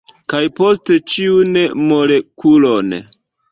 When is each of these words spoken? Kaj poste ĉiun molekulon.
Kaj 0.33 0.39
poste 0.59 0.97
ĉiun 1.15 1.61
molekulon. 1.93 2.99